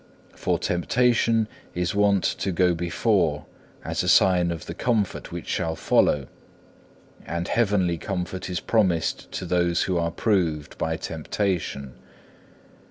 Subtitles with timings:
[0.33, 3.45] For temptation is wont to go before
[3.85, 6.25] as a sign of the comfort which shall follow,
[7.23, 11.93] and heavenly comfort is promised to those who are proved by temptation.